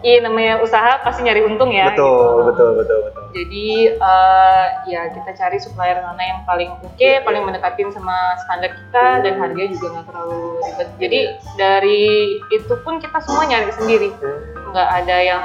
iya 0.00 0.18
namanya 0.18 0.58
usaha 0.58 0.98
pasti 1.00 1.22
nyari 1.22 1.42
untung 1.42 1.70
ya. 1.70 1.90
betul, 1.90 2.02
gitu. 2.02 2.46
betul, 2.46 2.68
betul, 2.76 2.98
betul. 3.06 3.22
Jadi 3.28 3.66
eh, 3.92 4.66
ya 4.88 5.02
kita 5.12 5.30
cari 5.36 5.58
supplier 5.58 6.00
mana 6.00 6.22
yang 6.22 6.40
paling 6.42 6.70
oke, 6.74 6.96
Iya, 6.96 7.22
paling 7.22 7.42
iya. 7.42 7.48
mendekatin 7.50 7.90
sama 7.92 8.16
standar 8.42 8.72
kita 8.72 9.06
dan 9.22 9.34
harganya 9.36 9.70
juga 9.70 9.86
nggak 9.94 10.06
terlalu 10.06 10.40
ribet. 10.60 10.88
Jadi 10.98 11.20
dari 11.54 12.04
itu 12.50 12.74
pun 12.82 12.98
kita 12.98 13.18
semua 13.22 13.44
nyari 13.44 13.70
sendiri, 13.70 14.10
Hmm, 14.10 14.72
nggak 14.74 14.88
ada 14.96 15.16
yang 15.18 15.44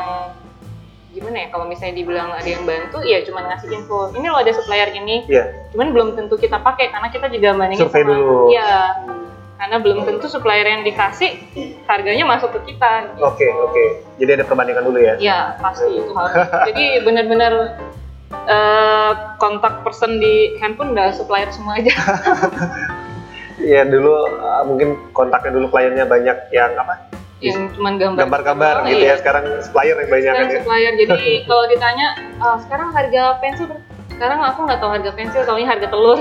gimana 1.13 1.45
ya 1.45 1.47
kalau 1.53 1.69
misalnya 1.69 1.93
dibilang 1.93 2.33
ada 2.33 2.49
yang 2.49 2.65
bantu 2.65 2.97
ya 3.05 3.21
cuma 3.21 3.45
ngasih 3.45 3.69
info 3.69 4.09
ini 4.17 4.25
loh 4.25 4.41
ada 4.41 4.49
supplier 4.49 4.89
ini 4.91 5.21
Iya. 5.29 5.45
cuman 5.69 5.93
belum 5.93 6.09
tentu 6.17 6.41
kita 6.41 6.57
pakai 6.57 6.89
karena 6.89 7.13
kita 7.13 7.29
juga 7.29 7.53
bandingin 7.53 7.85
Survei 7.85 8.01
dulu. 8.01 8.49
iya 8.49 8.97
karena 9.57 9.75
belum 9.79 10.03
tentu 10.03 10.25
supplier 10.27 10.65
yang 10.65 10.81
dikasih 10.81 11.39
harganya 11.85 12.25
masuk 12.25 12.51
ke 12.57 12.73
kita 12.73 13.13
gitu. 13.13 13.21
Oke, 13.23 13.47
oke. 13.53 13.83
Jadi 14.17 14.31
ada 14.41 14.45
perbandingan 14.45 14.83
dulu 14.83 14.99
ya. 14.99 15.13
Iya 15.21 15.39
pasti 15.61 15.93
itu 15.93 16.11
harus. 16.11 16.47
Jadi 16.73 16.85
benar-benar 17.05 17.53
eh, 18.49 19.11
kontak 19.37 19.85
person 19.85 20.17
di 20.17 20.57
handphone 20.59 20.97
udah 20.97 21.13
supplier 21.13 21.49
semua 21.53 21.79
aja. 21.79 21.93
Iya 23.63 23.85
dulu 23.87 24.27
uh, 24.43 24.65
mungkin 24.65 24.97
kontaknya 25.15 25.55
dulu 25.55 25.71
kliennya 25.71 26.03
banyak 26.09 26.51
yang 26.51 26.73
apa 26.73 27.05
yang 27.37 27.69
cuman 27.71 27.95
gambar. 27.95 28.19
gambar-gambar 28.25 28.75
gitu 28.91 29.05
iya. 29.05 29.15
ya. 29.15 29.21
Sekarang 29.21 29.45
supplier 29.63 29.95
yang 30.03 30.09
banyak 30.09 30.33
kan 30.35 30.47
ya. 30.49 30.59
supplier. 30.59 30.93
Jadi 30.99 31.21
kalau 31.47 31.63
ditanya 31.69 32.07
"Ah, 32.43 32.57
sekarang 32.59 32.91
harga 32.91 33.39
pensil 33.39 33.69
sekarang 34.13 34.39
aku 34.45 34.59
nggak 34.69 34.79
tahu 34.79 34.91
harga 34.93 35.11
pensil, 35.17 35.41
taunya 35.43 35.67
harga 35.67 35.87
telur. 35.89 36.19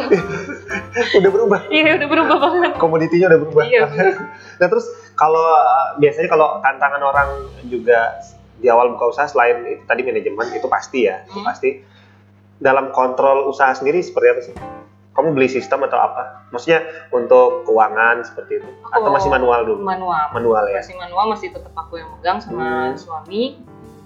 Udah 1.15 1.31
berubah. 1.31 1.61
Iya 1.69 1.97
udah 1.97 2.09
berubah 2.09 2.37
banget. 2.39 2.73
Komoditinya 2.77 3.27
udah 3.29 3.41
berubah. 3.41 3.65
Iya, 3.65 3.83
nah 4.61 4.67
terus 4.67 4.87
kalau 5.15 5.43
uh, 5.43 5.97
biasanya 5.97 6.29
kalau 6.29 6.59
tantangan 6.59 7.01
orang 7.01 7.29
juga 7.67 8.17
di 8.55 8.67
awal 8.67 8.91
buka 8.91 9.11
usaha 9.11 9.27
selain 9.27 9.67
itu 9.67 9.83
tadi 9.85 10.01
manajemen 10.01 10.47
itu 10.51 10.67
pasti 10.67 11.05
ya, 11.05 11.25
itu 11.25 11.37
Hmm. 11.37 11.45
pasti. 11.45 11.71
Dalam 12.57 12.91
kontrol 12.91 13.51
usaha 13.51 13.75
sendiri 13.75 13.99
seperti 13.99 14.27
apa 14.29 14.41
sih? 14.41 14.55
Kamu 15.13 15.35
beli 15.35 15.45
sistem 15.47 15.83
atau 15.83 15.99
apa? 15.99 16.47
Maksudnya 16.49 16.81
untuk 17.11 17.67
keuangan 17.67 18.23
seperti 18.23 18.63
itu? 18.63 18.71
Atau 18.87 19.11
Oh, 19.11 19.13
masih 19.13 19.29
manual 19.29 19.67
dulu? 19.67 19.83
Manual. 19.83 20.31
Manual 20.31 20.65
ya? 20.71 20.79
Masih 20.79 20.95
manual, 20.95 21.27
masih 21.29 21.51
tetap 21.51 21.75
aku 21.75 21.99
yang 21.99 22.09
megang 22.13 22.39
Hmm. 22.39 22.47
sama 22.47 22.69
suami. 22.95 23.59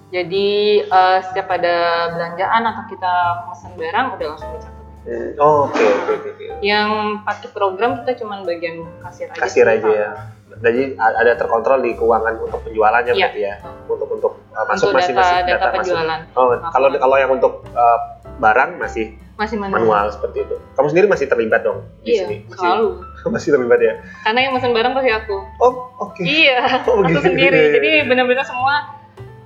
Jadi 0.06 0.49
eh, 0.80 1.18
setiap 1.23 1.52
ada 1.52 1.76
belanjaan 2.11 2.62
atau 2.64 2.85
kita 2.88 3.12
pesan 3.44 3.73
barang 3.75 4.06
udah 4.14 4.26
langsung 4.26 4.50
dicatat. 4.50 4.75
Hmm, 5.06 5.30
Oh, 5.37 5.68
oke 5.68 5.78
oke 5.78 6.12
oke. 6.16 6.30
oke. 6.32 6.36
Yang 6.66 6.90
pakai 7.23 7.49
program 7.50 7.90
kita 7.96 8.12
cuman 8.18 8.42
bagian 8.42 8.76
kasir 9.00 9.26
aja. 9.28 9.38
Kasir 9.38 9.66
aja 9.66 9.87
ya. 9.88 10.11
Jadi 10.56 10.82
ada 10.96 11.32
terkontrol 11.35 11.78
di 11.80 11.92
keuangan 11.92 12.40
untuk 12.40 12.64
penjualannya 12.64 13.12
Iya. 13.12 13.28
berarti 13.28 13.40
ya. 13.40 13.54
Untuk 13.87 14.08
untuk 14.11 14.32
uh, 14.50 14.64
masuk 14.66 14.88
Untuk 14.88 14.99
masih 14.99 15.12
data, 15.12 15.23
masih 15.23 15.44
data, 15.46 15.64
masih. 15.64 15.76
penjualan 15.78 16.20
Oh, 16.32 16.46
kalau 16.66 16.88
kalau 16.92 17.16
yang 17.16 17.30
untuk 17.30 17.52
uh, 17.70 17.99
barang 18.37 18.76
masih 18.76 19.14
masih 19.37 19.61
manual. 19.61 19.76
manual 19.78 20.06
seperti 20.11 20.38
itu. 20.42 20.56
Kamu 20.73 20.87
sendiri 20.88 21.06
masih 21.06 21.26
terlibat 21.28 21.61
dong 21.61 21.85
di 22.00 22.08
Iya, 22.11 22.25
sini? 22.25 22.37
Masih, 22.42 22.56
selalu. 22.56 22.88
masih 23.37 23.49
terlibat 23.52 23.78
ya? 23.78 23.94
Karena 24.25 24.38
yang 24.40 24.52
pesan 24.56 24.73
barang 24.73 24.92
pasti 24.96 25.11
aku. 25.12 25.37
Oh, 25.61 25.73
oke. 26.00 26.23
Iya, 26.25 26.56
Oh, 26.88 27.04
aku 27.04 27.04
begitu. 27.04 27.20
sendiri. 27.23 27.61
Jadi 27.76 27.90
benar-benar 28.08 28.44
semua 28.49 28.95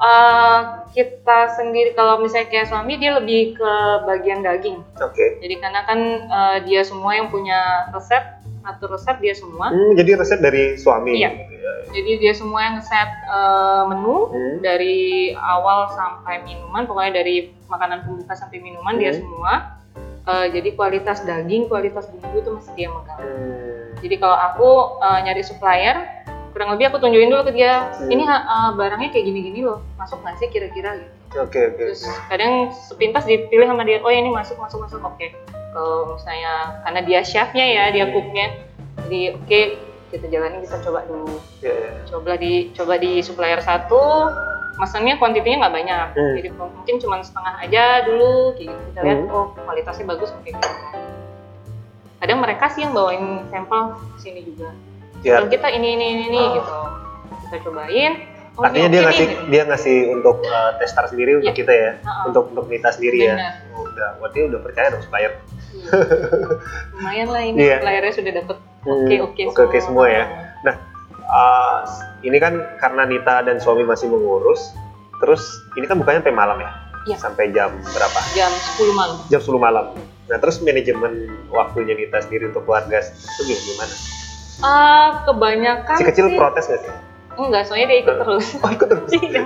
eh, 0.00 0.58
kita 0.90 1.38
sendiri. 1.54 1.92
Kalau 1.92 2.18
misalnya 2.18 2.48
kayak 2.48 2.66
suami 2.66 2.96
dia 2.96 3.14
lebih 3.14 3.54
ke 3.54 3.72
bagian 4.04 4.40
daging. 4.40 4.80
Oke. 4.98 5.38
Jadi 5.38 5.54
karena 5.56 5.84
kan 5.84 6.00
eh, 6.24 6.56
dia 6.64 6.80
semua 6.82 7.12
yang 7.12 7.28
punya 7.28 7.88
resep, 7.90 8.22
atur 8.62 8.96
resep 8.96 9.16
dia 9.18 9.32
semua. 9.32 9.70
Hmm, 9.70 9.92
jadi 9.94 10.16
resep 10.16 10.40
dari 10.40 10.74
suami. 10.76 11.16
Iya. 11.16 11.30
gitu 11.30 11.54
ya. 11.54 11.72
Jadi 11.90 12.10
dia 12.18 12.32
semua 12.32 12.60
yang 12.62 12.74
ngeset 12.76 13.10
eh, 13.26 13.82
menu 13.86 14.16
Hmm. 14.30 14.56
dari 14.60 14.98
awal 15.32 15.90
sampai 15.90 16.42
minuman, 16.42 16.84
pokoknya 16.84 17.20
dari 17.20 17.36
makanan 17.66 18.02
pembuka 18.02 18.34
sampai 18.34 18.58
minuman 18.58 18.96
dia 18.96 19.12
Hmm. 19.12 19.20
semua. 19.20 19.52
Eh, 20.20 20.46
jadi 20.52 20.76
kualitas 20.76 21.24
daging, 21.24 21.66
kualitas 21.66 22.06
bumbu 22.06 22.38
itu 22.38 22.50
masih 22.52 22.72
dia 22.74 22.88
megang. 22.88 23.18
Hmm. 23.18 23.96
Jadi 24.00 24.14
kalau 24.16 24.36
aku 24.36 24.68
eh, 25.00 25.18
nyari 25.24 25.42
supplier, 25.42 25.96
kurang 26.50 26.74
lebih 26.74 26.90
aku 26.90 26.98
tunjukin 26.98 27.30
dulu 27.30 27.42
ke 27.46 27.52
dia, 27.54 27.90
Hmm. 27.94 28.10
ini 28.10 28.24
eh, 28.26 28.70
barangnya 28.74 29.08
kayak 29.10 29.24
gini-gini 29.24 29.60
loh, 29.62 29.80
masuk 29.94 30.18
nggak 30.20 30.36
sih 30.38 30.48
kira-kira 30.50 30.98
gitu. 30.98 31.12
Oke 31.38 31.60
oke. 31.70 31.78
Terus 31.78 32.02
kadang 32.26 32.74
sepintas 32.74 33.22
dipilih 33.22 33.70
sama 33.70 33.86
dia, 33.86 34.02
oh 34.02 34.10
ya 34.10 34.18
ini 34.18 34.30
masuk 34.30 34.58
masuk 34.58 34.82
masuk, 34.82 34.98
oke. 34.98 35.26
Kalau 35.70 36.18
misalnya 36.18 36.54
karena 36.82 37.00
dia 37.06 37.20
chefnya 37.22 37.66
ya, 37.66 37.84
dia 37.94 38.04
Hmm. 38.10 38.14
cooknya, 38.18 38.46
jadi 39.06 39.20
oke 39.38 39.60
kita 40.10 40.26
jalani 40.26 40.58
kita 40.66 40.76
coba 40.82 41.06
dulu. 41.06 41.38
Ya, 41.62 41.70
ya. 41.70 41.90
Coba 42.10 42.34
di 42.34 42.74
coba 42.74 42.98
di 42.98 43.22
supplier 43.22 43.62
satu, 43.62 44.26
masannya 44.74 45.14
kuantitinya 45.22 45.70
nggak 45.70 45.74
banyak, 45.78 46.06
Hmm. 46.18 46.34
jadi 46.34 46.48
mungkin 46.50 46.94
cuma 46.98 47.22
setengah 47.22 47.54
aja 47.62 47.84
dulu, 48.02 48.58
kayak 48.58 48.74
gitu 48.74 48.82
kita 48.90 49.00
lihat, 49.06 49.18
Hmm. 49.22 49.30
oh 49.30 49.46
kualitasnya 49.54 50.04
bagus, 50.10 50.34
oke. 50.34 50.50
Kadang 52.20 52.38
mereka 52.42 52.68
sih 52.68 52.84
yang 52.84 52.92
bawain 52.92 53.48
sampel 53.48 53.96
ke 53.96 54.18
sini 54.18 54.44
juga. 54.44 54.74
Ya, 55.20 55.36
Kalau 55.36 55.48
kita 55.48 55.68
ini 55.68 55.88
ini 55.94 56.06
ini, 56.10 56.24
ini, 56.28 56.40
gitu, 56.56 56.76
kita 57.44 57.56
cobain. 57.62 58.12
oh, 58.56 58.64
Artinya 58.64 58.88
dia 58.88 59.00
oke 59.00 59.06
ngasih 59.06 59.26
gitu. 59.26 59.42
dia 59.48 59.62
ngasih 59.64 59.96
untuk 60.10 60.36
uh, 60.42 60.70
testar 60.76 61.04
sendiri 61.06 61.36
untuk 61.36 61.52
Iya. 61.52 61.60
kita 61.60 61.72
ya, 61.72 61.90
Heeh. 61.98 62.22
untuk 62.26 62.44
untuk 62.48 62.64
Nita 62.66 62.88
sendiri 62.88 63.18
ya. 63.22 63.34
Benar. 63.36 63.52
Oh, 63.70 63.84
udah, 63.84 64.08
berarti 64.16 64.38
udah 64.48 64.60
percaya 64.60 64.86
dong 64.88 65.02
supplier. 65.02 65.32
Iya. 65.70 65.90
Lumayan 66.94 67.28
lah 67.28 67.42
ini 67.42 67.56
Iya. 67.58 67.76
suppliernya 67.78 68.12
sudah 68.12 68.32
dapet 68.34 68.56
Hmm, 68.80 68.96
oke 68.96 69.14
oke 69.20 69.40
oke-oke 69.52 69.78
semua 69.78 70.06
ya. 70.08 70.24
Uh, 71.30 71.86
ini 72.22 72.42
kan 72.42 72.58
karena 72.76 73.06
Nita 73.06 73.46
dan 73.46 73.62
suami 73.62 73.86
masih 73.86 74.10
mengurus, 74.10 74.74
terus 75.20 75.46
ini 75.76 75.86
kan 75.86 75.94
bukannya 75.94 76.26
sampai 76.26 76.34
malam 76.34 76.58
ya? 76.58 76.70
Iya. 77.06 77.16
Sampai 77.22 77.54
jam 77.54 77.70
berapa? 77.86 78.18
Jam 78.34 78.50
10 78.50 78.90
malam. 78.90 79.16
Jam 79.28 79.38
10 79.38 79.54
malam. 79.56 79.84
Nah 80.26 80.36
terus 80.36 80.58
manajemen 80.58 81.12
waktunya 81.46 81.94
Nita 81.94 82.18
sendiri 82.18 82.50
untuk 82.50 82.64
keluarga 82.64 82.98
itu 82.98 83.42
gimana? 83.46 83.94
Ah, 84.60 85.24
kebanyakan 85.24 85.96
Si 85.96 86.04
kecil 86.04 86.26
sih- 86.28 86.36
protes 86.36 86.64
nggak 86.64 86.80
sih? 86.80 86.92
Enggak, 87.32 87.62
soalnya 87.64 87.86
dia 87.88 87.98
ikut 88.00 88.16
terus. 88.18 88.46
Oh 88.60 88.70
ikut 88.70 88.86
terus? 88.86 89.10
Iya. 89.16 89.42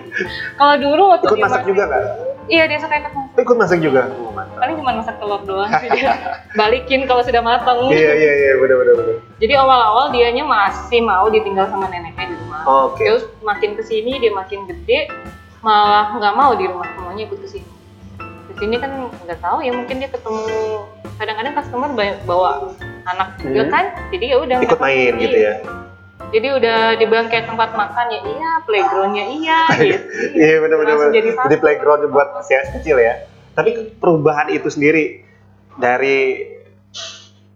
Kalau 0.54 0.75
dulu 0.76 1.02
waktu 1.09 1.26
ikut 1.28 1.38
masak 1.38 1.62
juga 1.64 1.85
kan? 1.87 2.02
Iya, 2.44 2.62
dia 2.66 2.76
suka 2.76 2.94
ikut 2.94 3.12
masak. 3.12 3.30
Oh, 3.30 3.40
ikut 3.40 3.56
masak 3.56 3.78
juga? 3.80 4.02
Oh, 4.11 4.30
mantap. 4.30 4.59
Paling 4.59 4.75
cuma 4.76 4.90
masak 4.94 5.14
telur 5.16 5.40
doang 5.42 5.71
sih 5.73 5.88
dia. 5.90 6.12
Balikin 6.59 7.00
kalau 7.04 7.23
sudah 7.23 7.40
matang. 7.40 7.78
Iya 7.87 8.12
iya 8.12 8.33
iya 8.35 8.52
benar 8.56 8.76
benar 8.76 8.94
benar. 8.97 9.16
Jadi 9.38 9.52
awal-awal 9.54 10.06
dianya 10.11 10.44
masih 10.44 11.00
mau 11.00 11.26
ditinggal 11.26 11.66
sama 11.66 11.87
neneknya 11.87 12.26
di 12.26 12.37
rumah. 12.37 12.61
Oke. 12.85 13.00
Terus 13.02 13.25
makin 13.40 13.71
ke 13.73 13.83
sini 13.83 14.18
dia 14.18 14.30
makin 14.30 14.66
gede, 14.66 15.09
malah 15.61 16.12
nggak 16.12 16.35
mau 16.35 16.52
di 16.52 16.64
rumah 16.64 16.85
semuanya 16.90 17.23
ikut 17.25 17.38
ke 17.38 17.49
sini. 17.49 17.71
Ke 18.18 18.52
sini 18.56 18.76
kan 18.76 18.90
nggak 19.21 19.38
tahu 19.38 19.59
ya 19.61 19.71
mungkin 19.71 19.97
dia 19.97 20.11
ketemu 20.11 20.44
kadang-kadang 21.14 21.54
customer 21.54 21.90
ba- 21.90 22.21
bawa 22.25 22.50
anak 23.04 23.28
juga 23.38 23.62
Hmm. 23.62 23.73
kan, 23.73 23.84
jadi 24.11 24.25
ya 24.26 24.37
udah 24.40 24.58
Ikut 24.61 24.80
main 24.80 25.12
gitu 25.16 25.37
iya. 25.37 25.54
ya? 25.54 25.54
Jadi 26.34 26.49
udah 26.50 26.78
dibilang 26.99 27.28
kayak 27.30 27.46
tempat 27.46 27.70
makan 27.73 28.06
ya 28.11 28.20
iya, 28.26 28.50
playgroundnya 28.66 29.25
iya 29.30 29.58
gitu. 29.78 30.06
Iya 30.34 30.56
benar 30.58 30.76
benar. 30.78 30.90
Langsung 30.90 31.12
benar. 31.12 31.18
jadi. 31.20 31.28
Jadi 31.37 31.56
playground 31.61 32.02
buat 32.11 32.28
si 32.42 32.52
anak 32.52 32.70
kecil 32.80 32.96
ya. 32.99 33.14
Tapi 33.54 33.70
perubahan 34.02 34.50
itu 34.50 34.66
sendiri 34.66 35.23
dari 35.76 36.50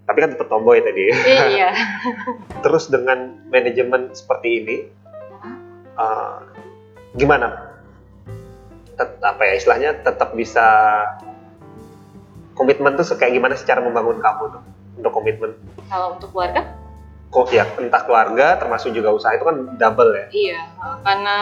tapi 0.07 0.19
kan 0.21 0.31
tetap 0.33 0.47
tomboy 0.47 0.79
tadi. 0.79 1.11
Iya. 1.27 1.75
Terus 2.65 2.87
dengan 2.87 3.45
manajemen 3.51 4.15
seperti 4.15 4.49
ini, 4.63 4.77
uh, 5.95 6.39
gimana? 7.13 7.75
Tet- 8.95 9.21
apa 9.21 9.43
ya 9.43 9.53
istilahnya 9.55 9.91
tetap 10.01 10.33
bisa 10.33 10.65
komitmen 12.55 12.95
tuh 12.95 13.07
kayak 13.15 13.31
gimana 13.33 13.55
sih 13.55 13.63
cara 13.63 13.79
membangun 13.79 14.19
kamu 14.19 14.45
tuh 14.51 14.63
untuk 14.99 15.13
komitmen? 15.15 15.55
Kalau 15.87 16.19
untuk 16.19 16.35
keluarga 16.35 16.63
Kok 17.29 17.53
ya 17.53 17.69
entah 17.77 18.09
keluarga 18.09 18.57
termasuk 18.57 18.89
juga 18.91 19.13
usaha 19.13 19.37
itu 19.37 19.45
kan 19.45 19.77
double 19.77 20.17
ya. 20.17 20.27
Iya, 20.33 20.61
karena 21.05 21.37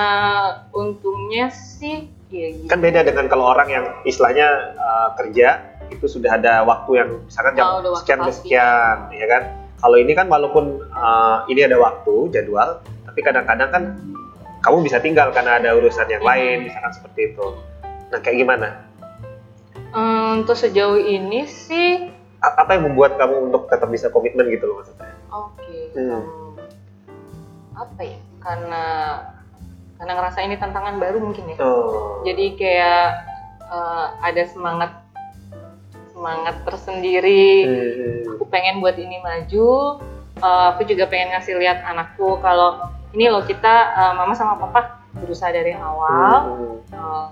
untungnya 0.75 1.47
sih 1.55 2.11
ya 2.27 2.51
gitu. 2.51 2.67
Kan 2.67 2.83
beda 2.83 3.07
dengan 3.07 3.31
kalau 3.31 3.55
orang 3.55 3.71
yang 3.71 3.85
istilahnya 4.03 4.75
uh, 4.75 5.15
kerja 5.15 5.63
itu 5.87 6.11
sudah 6.11 6.35
ada 6.35 6.67
waktu 6.67 6.91
yang 6.99 7.11
misalkan 7.23 7.55
jam 7.55 7.71
Oh, 7.71 7.95
sekian 8.03 8.19
pasti. 8.19 8.51
sekian, 8.51 8.97
ya 9.15 9.27
kan? 9.31 9.43
Kalau 9.79 9.95
ini 9.95 10.11
kan 10.11 10.27
walaupun 10.27 10.91
uh, 10.91 11.47
ini 11.47 11.63
ada 11.63 11.79
waktu 11.79 12.35
jadwal, 12.35 12.83
tapi 13.07 13.23
kadang-kadang 13.23 13.71
kan 13.71 13.83
kamu 14.67 14.83
bisa 14.83 14.99
tinggal 14.99 15.31
karena 15.31 15.63
ada 15.63 15.71
urusan 15.71 16.11
yang 16.11 16.27
Hmm. 16.27 16.31
lain, 16.35 16.57
misalkan 16.67 16.99
seperti 16.99 17.31
itu. 17.31 17.47
Nah, 18.11 18.19
kayak 18.19 18.43
gimana? 18.43 18.69
Hmm, 19.95 20.43
untuk 20.43 20.59
sejauh 20.59 20.99
ini 20.99 21.47
sih 21.47 22.11
apa 22.43 22.71
yang 22.77 22.93
membuat 22.93 23.17
kamu 23.17 23.51
untuk 23.51 23.69
tetap 23.73 23.89
bisa 23.89 24.13
komitmen 24.13 24.47
gitu 24.53 24.69
loh 24.69 24.83
maksudnya? 24.83 25.09
oke. 25.33 25.79
Hmm. 25.97 26.11
Hmm, 26.11 26.53
apa 27.75 28.01
ya? 28.05 28.19
Karena 28.41 28.85
karena 29.97 30.13
ngerasa 30.13 30.39
ini 30.45 30.55
tantangan 30.61 31.01
baru 31.01 31.19
mungkin 31.21 31.49
ya. 31.53 31.57
Oh. 31.65 32.21
Jadi 32.23 32.57
kayak 32.61 33.07
eh, 33.67 34.07
ada 34.23 34.43
semangat 34.49 34.93
semangat 36.13 36.57
tersendiri 36.65 37.49
Hmm. 37.69 38.37
aku 38.37 38.45
pengen 38.49 38.81
buat 38.81 38.97
ini 38.97 39.21
maju 39.21 40.01
Eh, 40.37 40.67
aku 40.69 40.85
juga 40.85 41.09
pengen 41.09 41.33
ngasih 41.33 41.57
lihat 41.57 41.81
anakku 41.81 42.37
kalau 42.45 42.77
ini 43.17 43.33
loh 43.33 43.41
kita 43.41 43.73
eh, 43.97 44.13
mama 44.13 44.37
sama 44.37 44.61
papa 44.61 45.01
berusaha 45.17 45.49
dari 45.49 45.73
awal 45.73 46.37
Hmm. 46.45 46.77
Eh, 46.93 47.27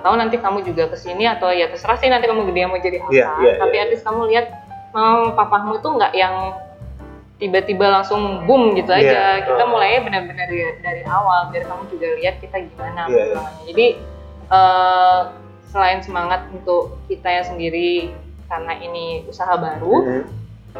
siapa 0.00 0.08
tahu 0.08 0.16
nanti 0.16 0.36
kamu 0.40 0.58
juga 0.64 0.88
ke 0.88 0.96
sini 0.96 1.28
atau 1.28 1.52
ya 1.52 1.68
terserah 1.68 2.00
sih 2.00 2.08
nanti 2.08 2.24
kamu 2.24 2.48
gede 2.48 2.60
mau 2.64 2.80
jadi 2.80 3.04
apa 3.04 3.12
Iya, 3.12 3.28
iya, 3.44 3.52
tapi 3.60 3.76
iya. 3.76 3.84
at 3.84 3.88
least 3.92 4.04
kamu 4.08 4.20
lihat 4.32 4.46
mama 4.96 5.36
papamu 5.36 5.76
tuh 5.84 6.00
nggak 6.00 6.12
yang 6.16 6.56
tiba-tiba 7.36 7.84
langsung 8.00 8.48
boom 8.48 8.72
gitu 8.80 8.88
aja 8.92 9.44
Iya, 9.44 9.44
kita 9.44 9.62
oh. 9.64 9.68
mulainya 9.68 10.00
benar-benar 10.08 10.48
dari, 10.80 11.02
awal 11.04 11.52
biar 11.52 11.68
kamu 11.68 11.82
juga 11.92 12.08
lihat 12.16 12.34
kita 12.40 12.56
gimana 12.64 13.00
Iya, 13.04 13.12
iya. 13.12 13.20
perjuangannya 13.28 13.64
jadi 13.68 13.86
eh, 14.50 15.20
selain 15.68 16.00
semangat 16.00 16.40
untuk 16.48 16.96
kita 17.04 17.28
yang 17.28 17.44
sendiri 17.44 18.16
karena 18.48 18.72
ini 18.80 19.28
usaha 19.28 19.52
baru 19.54 19.94
Hmm. 20.00 20.24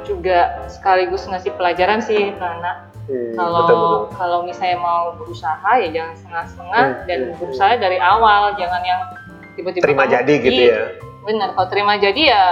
juga 0.06 0.64
sekaligus 0.70 1.28
ngasih 1.28 1.52
pelajaran 1.60 1.98
sih 2.00 2.30
ke 2.30 2.44
anak 2.46 2.89
Hmm, 3.10 3.34
kalau 3.34 3.58
betul-betul. 3.60 4.02
kalau 4.14 4.38
misalnya 4.42 4.78
mau 4.78 5.04
berusaha 5.12 5.70
ya 5.76 5.88
jangan 5.90 6.14
setengah-setengah 6.14 6.84
Hmm, 6.86 7.02
dan 7.04 7.18
hmm, 7.24 7.34
berusaha 7.36 7.72
dari 7.74 7.98
awal 7.98 8.54
jangan 8.54 8.82
yang 8.82 9.00
tiba-tiba 9.52 9.82
terima 9.82 10.04
kamu- 10.04 10.14
jadi 10.14 10.32
gitu 10.40 10.62
Iya, 10.62 10.70
ya 10.70 10.84
benar 11.20 11.48
kalau 11.52 11.68
terima 11.68 11.92
jadi 11.96 12.22
ya 12.24 12.44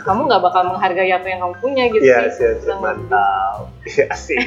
kamu 0.00 0.20
nggak 0.24 0.42
bakal 0.42 0.62
menghargai 0.66 1.08
apa 1.10 1.26
yang 1.26 1.40
kamu 1.42 1.54
punya 1.58 1.84
gitu 1.88 2.02
Iya, 2.02 2.18
sih 2.22 2.30
sih, 2.30 2.48
sih, 2.54 2.60
Kurang 2.62 2.78
lebih. 2.78 3.08
mantap. 3.08 3.56
Iya 3.82 4.06
sih. 4.14 4.38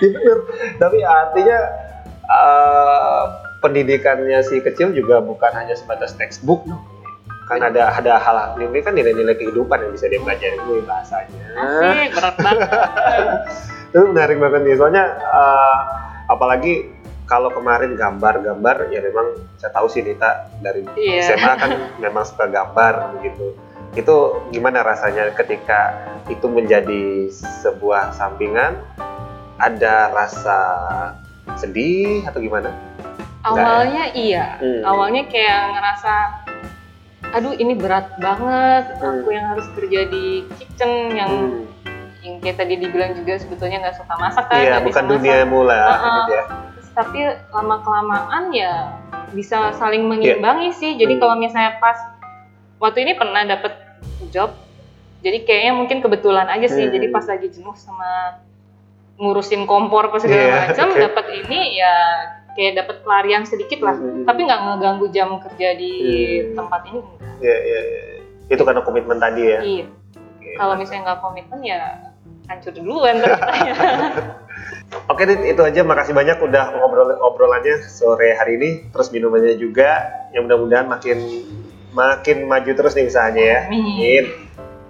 Iya 0.00 0.08
bener. 0.12 0.38
Tapi 0.76 0.98
artinya 1.00 1.58
eh, 2.24 3.24
pendidikannya 3.58 4.38
si 4.40 4.60
kecil 4.60 4.92
juga 4.92 5.18
bukan 5.20 5.50
hanya 5.52 5.74
sebatas 5.74 6.14
textbook 6.14 6.62
dong. 6.64 6.82
Kan 7.44 7.60
ada 7.60 7.92
ada 7.92 8.16
hal 8.16 8.36
ini 8.56 8.80
kan 8.80 8.92
nilai-nilai 8.92 9.34
kehidupan 9.34 9.76
yang 9.78 9.92
bisa 9.92 10.08
dia 10.08 10.16
pelajari 10.18 10.56
gue 10.58 10.78
bahasanya. 10.80 11.44
asik 11.54 12.10
berat 12.12 12.36
banget 12.38 12.68
Itu 13.92 14.00
menarik 14.06 14.36
banget 14.38 14.60
nih. 14.62 14.74
Soalnya 14.74 15.04
eh, 15.14 15.78
apalagi 16.26 16.74
kalau 17.24 17.48
kemarin 17.48 17.94
gambar-gambar 17.94 18.88
ya 18.88 19.00
memang 19.00 19.26
saya 19.56 19.72
tahu 19.72 19.86
sih 19.86 20.00
Nita 20.00 20.48
dari 20.58 20.84
Iya. 20.94 21.20
SMA 21.30 21.52
kan 21.54 21.70
memang 21.98 22.24
suka 22.24 22.44
gambar 22.46 23.16
begitu. 23.16 23.52
Itu 23.94 24.16
gimana 24.50 24.80
rasanya 24.80 25.30
ketika 25.32 25.94
itu 26.26 26.44
menjadi 26.44 27.28
sebuah 27.62 28.12
sampingan? 28.12 28.76
Ada 29.54 30.10
rasa 30.10 30.58
sedih 31.54 32.24
atau 32.24 32.40
gimana? 32.40 32.72
awalnya 33.44 34.08
iya 34.10 34.56
Hmm. 34.56 34.80
awalnya 34.82 35.28
kayak 35.28 35.76
ngerasa 35.76 36.12
aduh 37.34 37.50
ini 37.52 37.74
berat 37.74 38.14
banget 38.16 38.94
Hmm. 38.96 39.20
aku 39.20 39.28
yang 39.28 39.46
harus 39.50 39.66
kerja 39.74 40.06
di 40.06 40.46
kitchen 40.54 40.90
yang 41.12 41.30
Hmm. 41.30 41.66
yang 42.22 42.34
kayak 42.38 42.56
tadi 42.56 42.78
dibilang 42.78 43.12
juga 43.12 43.36
sebetulnya 43.36 43.82
nggak 43.82 43.96
suka 43.98 44.14
masak 44.16 44.46
kan 44.48 44.56
Iya, 44.56 44.80
bukan 44.80 45.04
dunia 45.04 45.44
mula 45.44 45.76
Uh-uh. 45.76 46.14
gitu 46.16 46.32
ya. 46.32 46.44
Tapi 46.94 47.18
lama 47.50 47.76
kelamaan 47.82 48.44
ya 48.48 48.72
bisa 49.34 49.74
saling 49.74 50.06
mengimbangi 50.06 50.70
sih. 50.72 50.94
Jadi 50.94 51.18
Hmm. 51.18 51.20
kalau 51.20 51.34
misalnya 51.36 51.76
pas 51.76 51.98
waktu 52.78 53.02
ini 53.02 53.12
pernah 53.12 53.42
dapet 53.42 53.74
job, 54.30 54.54
jadi 55.20 55.42
kayaknya 55.42 55.72
mungkin 55.74 55.98
kebetulan 56.00 56.46
aja 56.46 56.64
sih. 56.64 56.86
Hmm. 56.86 56.94
Jadi 56.94 57.06
pas 57.10 57.26
lagi 57.26 57.50
jenuh 57.50 57.74
sama 57.74 58.38
ngurusin 59.14 59.66
kompor 59.66 60.08
apa 60.08 60.18
segala 60.18 60.38
Iya, 60.40 60.54
macam, 60.70 60.86
oke. 60.90 60.98
dapat 61.02 61.26
ini 61.44 61.60
ya 61.76 61.94
kayak 62.54 62.72
dapat 62.78 62.96
pelarian 63.02 63.42
sedikit 63.44 63.82
lah. 63.82 63.94
Hmm. 63.94 64.24
Tapi 64.24 64.40
nggak 64.46 64.60
ngeganggu 64.62 65.06
jam 65.10 65.28
kerja 65.38 65.68
di 65.74 65.92
Hmm. 66.40 66.54
tempat 66.56 66.80
ini. 66.88 67.00
Iya, 67.38 67.56
iya, 67.60 67.80
iya. 67.82 68.02
Itu 68.48 68.62
karena 68.62 68.80
komitmen 68.82 69.18
tadi 69.18 69.42
ya. 69.42 69.60
Iya. 69.60 69.86
Oke. 70.16 70.50
Kalau 70.54 70.74
misalnya 70.74 71.02
nggak 71.12 71.20
komitmen 71.20 71.60
ya 71.60 71.80
hancur 72.46 72.72
duluan. 72.72 73.16
Oke, 75.10 75.26
Dit, 75.26 75.42
itu 75.44 75.60
aja. 75.60 75.80
Makasih 75.82 76.14
banyak 76.14 76.38
udah 76.40 76.78
ngobrol 76.78 77.10
obrolannya 77.20 77.82
sore 77.84 78.32
hari 78.38 78.56
ini. 78.56 78.70
Terus 78.88 79.10
minumannya 79.10 79.58
juga. 79.58 80.00
Yang 80.30 80.42
mudah-mudahan 80.48 80.86
makin 80.86 81.18
makin 81.94 82.46
maju 82.46 82.70
terus 82.70 82.94
nih 82.94 83.06
usahanya 83.06 83.42
ya. 83.42 83.60
Amin. 83.68 84.24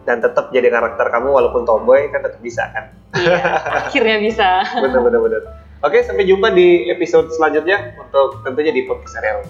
Dan 0.04 0.20
tetap 0.20 0.52
jadi 0.52 0.68
karakter 0.68 1.08
kamu 1.08 1.32
walaupun 1.32 1.64
tomboy 1.64 2.12
kan 2.12 2.20
tetap 2.20 2.40
bisa 2.44 2.68
kan. 2.70 2.92
iya, 3.16 3.40
akhirnya 3.88 4.18
bisa. 4.20 4.48
Bener 4.76 5.00
bener 5.00 5.20
bener. 5.22 5.42
Oke, 5.84 6.00
sampai 6.00 6.24
jumpa 6.24 6.48
di 6.48 6.88
episode 6.88 7.28
selanjutnya 7.28 7.92
untuk 8.00 8.40
tentunya 8.40 8.72
di 8.72 8.88
podcast 8.88 9.20
area. 9.20 9.44